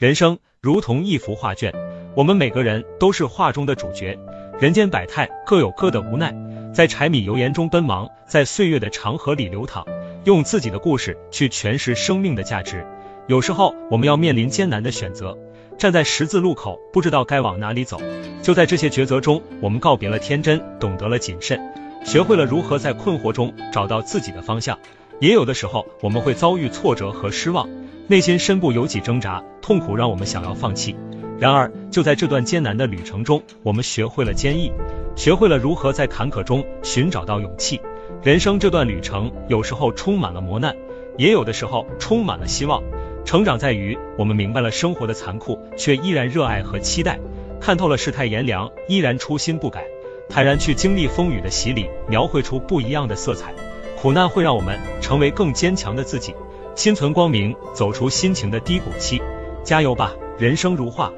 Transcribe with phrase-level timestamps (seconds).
[0.00, 1.74] 人生如同一幅画卷，
[2.16, 4.18] 我们每个人都是画中的主角。
[4.58, 6.34] 人间百态，各有各的无奈，
[6.72, 9.84] 在柴米油盐中奔忙，在岁月的长河里流淌，
[10.24, 12.86] 用自己的故事去诠释生命的价值。
[13.26, 15.36] 有时候，我们要面临艰难的选择，
[15.76, 18.00] 站在十字路口，不知道该往哪里走。
[18.40, 21.60] 就在这些抉择中，我们告别了天真，懂得了谨慎，
[22.06, 24.78] 学会了如何在困惑中找到自己的方向。
[25.20, 27.68] 也有的时候，我们会遭遇挫折和失望。
[28.10, 30.96] 内心深不由己挣扎，痛苦让我们想要放弃。
[31.38, 34.72] 然而，就在这段艰难的旅程中，我们学会了坚毅，
[35.14, 37.80] 学会了如何在坎坷中寻找到勇气。
[38.24, 40.74] 人生这段旅程，有时候充满了磨难，
[41.18, 42.82] 也有的时候充满了希望。
[43.24, 47.12] 成长在于我们明白了生活的残酷，却依然热爱和期待；
[47.60, 49.84] 看透了世态炎凉，依然初心不改，
[50.28, 53.54] 坦然去经历风雨的洗礼，描绘出不一样的色彩。
[53.96, 56.34] 苦难会让我们成为更坚强的自己。
[56.80, 59.20] 心存光明，走出心情的低谷期，
[59.62, 60.14] 加油吧！
[60.38, 61.12] 人生如画，